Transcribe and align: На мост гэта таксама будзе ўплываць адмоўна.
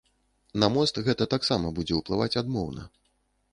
На 0.63 0.69
мост 0.75 0.95
гэта 1.09 1.27
таксама 1.35 1.71
будзе 1.79 2.01
ўплываць 2.01 2.31
адмоўна. 2.45 2.91